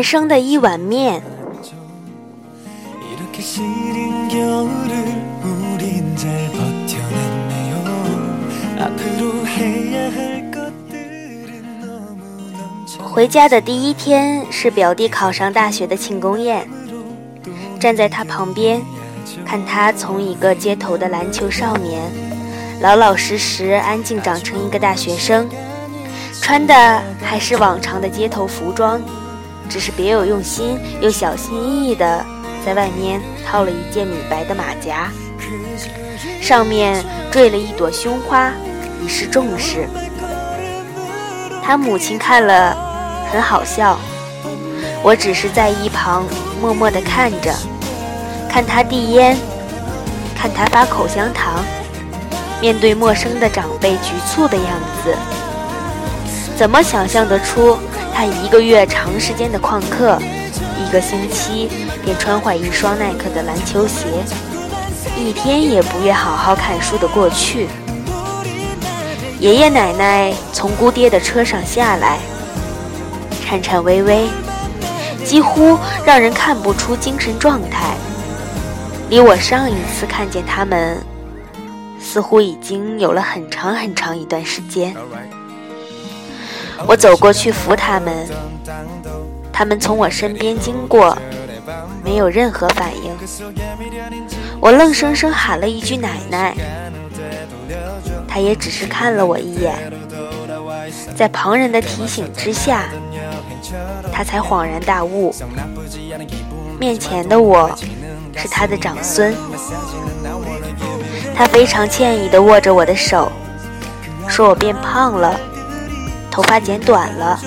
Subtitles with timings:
[0.00, 1.22] 人生的一碗面。
[13.12, 16.66] 回家的第一天是表弟考上大学的庆功宴，
[17.78, 18.80] 站在他旁边，
[19.44, 22.10] 看他从一个街头的篮球少年，
[22.80, 25.46] 老老实实、安静长成一个大学生，
[26.40, 28.98] 穿的还是往常的街头服装，
[29.70, 32.26] 只是别有用心又小心翼翼的
[32.66, 35.10] 在外面套了一件米白的马甲，
[36.42, 38.52] 上面缀了一朵胸花，
[39.02, 39.88] 以示重视。
[41.62, 42.90] 他母亲看了。
[43.32, 43.96] 很好笑，
[45.04, 46.26] 我只是在一旁
[46.60, 47.54] 默默地看着，
[48.48, 49.38] 看他递烟，
[50.36, 51.64] 看他发口香糖，
[52.60, 54.66] 面对陌生的长辈局促的样
[55.04, 55.14] 子。
[56.56, 57.78] 怎么想象得出
[58.14, 60.18] 他一个月长时间的旷课，
[60.78, 61.68] 一个星期
[62.04, 64.06] 便穿坏一双耐克的篮球鞋，
[65.16, 67.68] 一天也不愿好好看书的过去？
[69.38, 72.18] 爷爷奶奶从姑爹的车上下来。
[73.42, 74.28] 颤颤巍巍，
[75.24, 77.94] 几乎让人看不出精神状态。
[79.08, 80.98] 离我上一次看见他们，
[81.98, 84.94] 似乎已经有了很长很长一段时间。
[86.86, 88.26] 我走过去扶他们，
[89.52, 91.16] 他们从我身边经过，
[92.04, 93.16] 没有任何反应。
[94.60, 96.54] 我愣生生喊了一句“奶奶”，
[98.26, 99.74] 他也只是看了我一眼，
[101.14, 102.84] 在旁人的提醒之下。
[104.12, 105.32] 他才恍然大悟，
[106.78, 107.70] 面前的我
[108.36, 109.34] 是他的长孙。
[111.34, 113.30] 他非常歉意地握着我的手，
[114.26, 115.38] 说我变胖了，
[116.30, 117.38] 头发剪短了，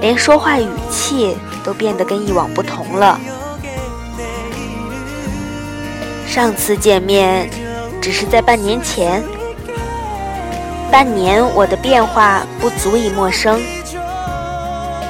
[0.00, 3.20] 连说话语气都变得跟以往不同了。
[6.26, 7.50] 上次见面
[8.00, 9.22] 只是在半年前，
[10.90, 13.60] 半年我的变化不足以陌生。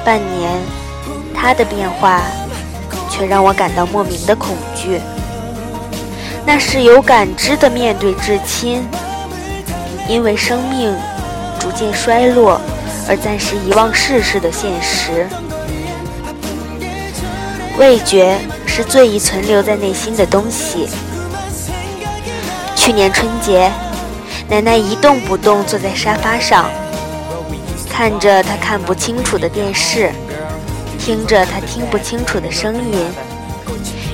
[0.03, 0.59] 半年，
[1.33, 2.21] 他的变化
[3.09, 4.99] 却让我感到莫名的恐惧。
[6.43, 8.83] 那是有感知的面对至亲，
[10.09, 10.93] 因为生命
[11.59, 12.59] 逐渐衰落
[13.11, 15.27] 而暂时遗忘世事的现实。
[17.77, 20.87] 味觉是最易存留在内心的东西。
[22.73, 23.69] 去年春节，
[24.47, 26.69] 奶奶一动不动坐在沙发上。
[27.89, 30.09] 看着她看不清楚的电视，
[30.97, 33.05] 听着她听不清楚的声音，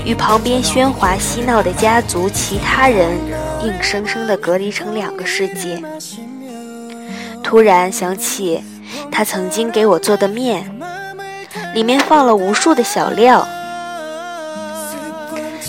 [0.03, 3.11] 与旁边喧哗嬉闹的家族其他人
[3.63, 5.79] 硬生生地隔离成两个世界。
[7.43, 8.61] 突然想起
[9.11, 10.69] 他曾经给我做的面，
[11.73, 13.47] 里面放了无数的小料，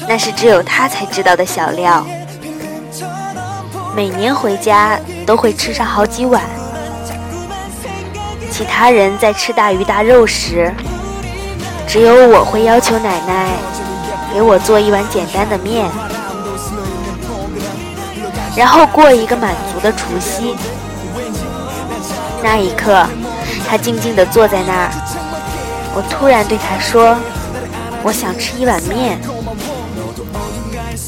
[0.08, 2.06] 那是只有他才知道的小料。
[3.96, 6.42] 每年回家都会吃上好几碗。
[8.50, 10.72] 其他人在吃大鱼大肉时，
[11.86, 13.50] 只有我会要求奶奶
[14.32, 15.88] 给我做一碗简单的面，
[18.56, 20.56] 然后过一个满足的除夕。
[22.42, 23.06] 那一刻，
[23.68, 24.90] 他静静地坐在那儿，
[25.94, 27.16] 我突然对他说
[28.02, 29.18] ：“我想吃一碗面。”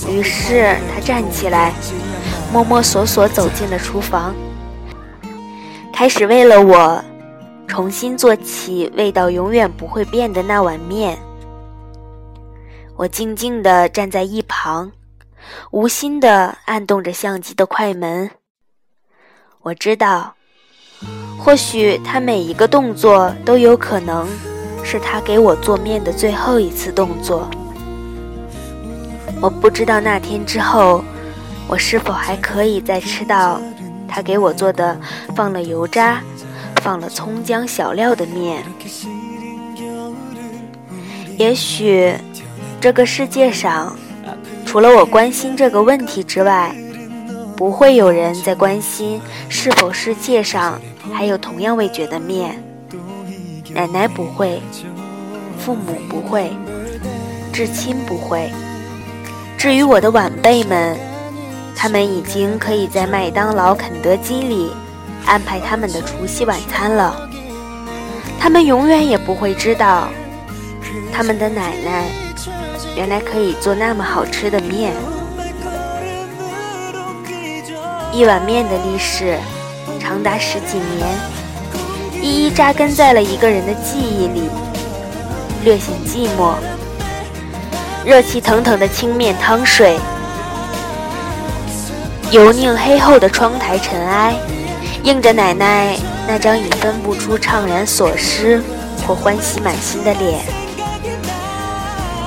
[0.09, 1.73] 于是他站起来，
[2.53, 4.35] 摸摸索索走进了厨房，
[5.93, 7.03] 开始为了我。
[7.69, 11.17] 重新做起味道永远不会变的那碗面。
[12.97, 14.91] 我静静地站在一旁，
[15.71, 18.29] 无心地按动着相机的快门。
[19.63, 20.35] 我知道，
[21.43, 24.29] 或许他每一个动作都有可能
[24.85, 27.49] 是他给我做面的最后一次动作。
[29.41, 31.03] 我不知道那天之后，
[31.67, 33.61] 我是否还可以再吃到
[34.07, 34.97] 他给我做的
[35.35, 36.21] 放了油渣。
[36.83, 38.65] 放了葱姜小料的面，
[41.37, 42.11] 也许
[42.81, 43.95] 这个世界上
[44.65, 46.75] 除了我关心这个问题之外，
[47.61, 49.21] 不会有人在关心
[49.51, 50.81] 是否世界上
[51.13, 52.57] 还有同样味觉的面。
[53.75, 54.63] 奶奶不会，
[55.59, 56.51] 父母不会，
[57.53, 58.51] 至亲不会。
[59.59, 60.97] 至于我的晚辈们，
[61.77, 64.71] 他们已经可以在麦当劳、肯德基里。
[65.27, 67.29] 安排他们的除夕晚餐了，
[68.41, 70.09] 他们永远也不会知道，
[71.13, 72.09] 他们的奶奶
[72.97, 74.95] 原来可以做那么好吃的面。
[78.13, 79.39] 一碗面的历史
[80.01, 81.07] 长达十几年，
[82.21, 84.51] 一一扎根在了一个人的记忆里，
[85.63, 86.55] 略显寂寞。
[88.05, 89.97] 热气腾腾的清面汤水，
[92.31, 94.35] 油腻黑厚的窗台尘埃，
[95.05, 95.97] 映着奶奶
[96.27, 98.61] 那张已分不出怅然所失
[99.07, 100.41] 或欢喜满心的脸，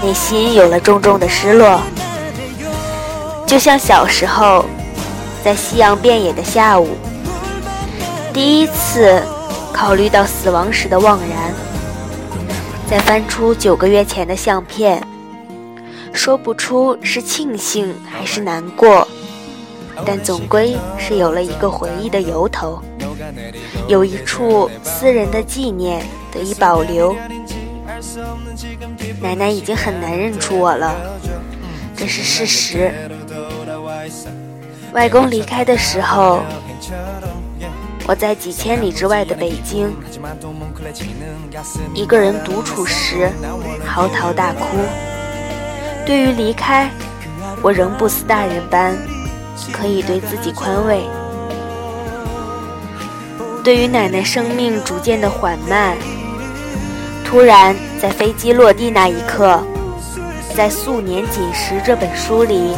[0.02, 1.82] 内心有了重重的失落，
[3.46, 4.64] 就像小时候
[5.44, 6.88] 在夕阳遍野的下午，
[8.32, 9.22] 第一次
[9.74, 11.54] 考虑到死亡时的惘然，
[12.90, 15.06] 再翻出九个月前的相片。
[16.14, 19.06] 说不出是庆幸还是难过，
[20.06, 22.82] 但总归是有了一个回忆的由头，
[23.90, 27.14] 有一处私人的纪念得以保留。
[29.22, 30.96] 奶奶已经很难认出我了，
[31.98, 32.94] 这是事实。
[34.94, 36.44] 外公离开的时候，
[38.08, 39.92] 我在几千里之外的北京，
[41.96, 43.32] 一个人独处时，
[43.84, 44.78] 嚎啕大哭。
[46.06, 46.92] 对于离开，
[47.64, 48.96] 我仍不似大人般
[49.72, 51.02] 可以对自己宽慰。
[53.64, 55.98] 对于奶奶生命逐渐的缓慢，
[57.26, 59.60] 突然在飞机落地那一刻，
[60.56, 62.76] 在《素年锦时》这本书里，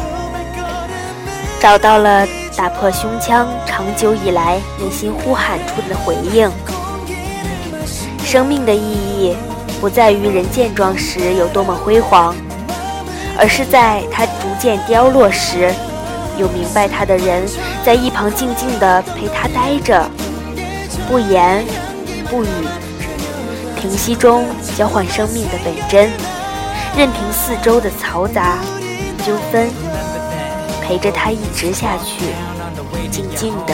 [1.65, 6.47] 找到了打破胸腔长久以来内心呼喊出的回应。
[8.23, 9.35] 生命的意义，
[9.81, 12.35] 不在于人健壮时有多么辉煌。
[13.35, 15.73] 而是在他逐渐凋落时，
[16.37, 17.41] 有明白他的人
[17.83, 20.07] 在一旁静静地陪他待着，
[21.09, 21.65] 不言
[22.29, 22.47] 不语，
[23.75, 24.45] 平息中
[24.77, 26.11] 交换生命的本真，
[26.95, 28.59] 任凭四周的嘈杂
[29.25, 29.67] 纠纷，
[30.87, 32.25] 陪着他一直下去，
[33.09, 33.73] 静静的。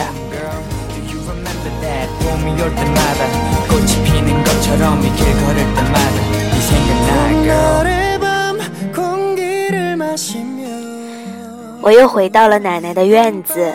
[11.82, 13.70] 我又回到了奶奶的院子，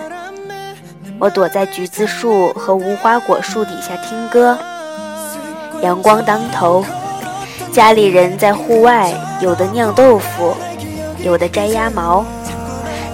[1.20, 4.58] 我躲在橘子树和无花果树底下听歌。
[5.84, 6.84] 阳光当头，
[7.72, 10.56] 家里人在户外，有的酿豆腐，
[11.24, 12.26] 有的摘鸭毛。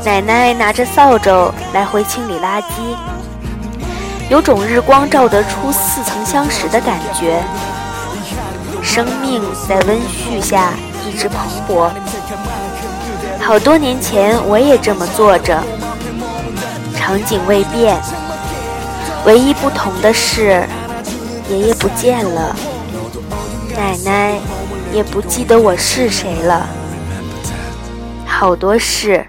[0.06, 2.66] 奶奶拿着扫帚来回清理垃圾，
[4.30, 7.42] 有种日光照得出似曾相识的感觉。
[8.82, 10.72] 生命在温煦下
[11.08, 11.90] 一直蓬勃。
[13.40, 15.64] 好多年前，我也这么做着，
[16.98, 17.98] 场景未变，
[19.26, 20.68] 唯一不同的是，
[21.50, 22.54] 爷爷不见了，
[23.78, 24.34] 奶奶
[24.92, 26.68] 也不记得我是谁了。
[28.26, 29.26] 好多事，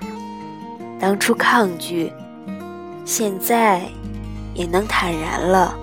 [1.05, 2.11] 当初抗拒，
[3.05, 3.83] 现在
[4.55, 5.77] 也能坦然了。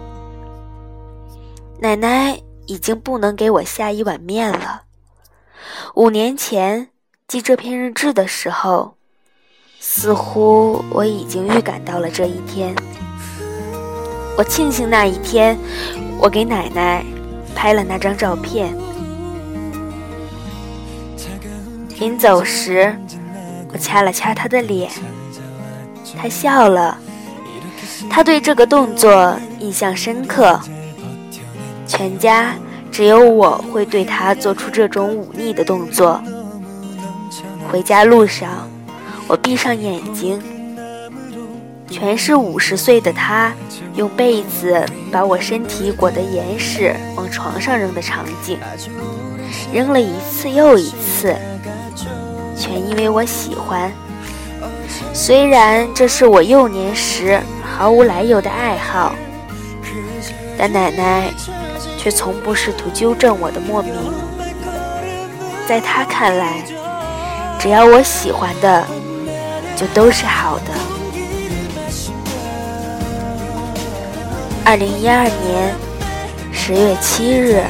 [1.80, 4.82] 奶奶已经不能给我下一碗面了，
[5.94, 6.88] 五年前。
[7.28, 8.96] 记这篇日志的时候，
[9.80, 12.76] 似乎我已经预感到了这一天。
[14.40, 15.56] 我庆幸那一天，
[16.20, 17.06] 我给奶奶
[17.54, 18.76] 拍了那张照片。
[22.00, 22.98] 临走时，
[23.72, 24.92] 我掐了掐她的脸，
[26.20, 26.98] 他笑了。
[28.10, 30.60] 他对这个动作印象深刻。
[31.88, 32.54] 全家
[32.90, 36.22] 只有我会对他做出这种忤逆的动作。
[37.70, 38.68] 回家路上，
[39.28, 40.42] 我闭上眼睛，
[41.90, 43.54] 全是五十岁的他
[43.96, 48.58] 用被子把我身体裹得严实往床上扔的场景，
[49.74, 51.36] 扔了一次又一次，
[52.58, 53.92] 全因为我喜欢。
[55.14, 59.14] 虽然这是我幼年时毫无来由的爱好，
[60.58, 61.30] 但奶奶
[61.98, 63.94] 却从不试图纠正我的莫名，
[65.68, 66.64] 在她看来。
[67.60, 68.88] 只要我喜欢的，
[69.76, 70.74] 就都是好的。
[74.66, 75.76] 二零一二年
[76.52, 77.64] 十月七日。